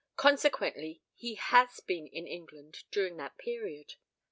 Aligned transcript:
Consequently 0.15 1.03
he 1.13 1.35
has 1.35 1.79
been 1.79 2.07
in 2.07 2.25
England 2.25 2.85
during 2.89 3.17
that 3.17 3.37
period. 3.37 3.93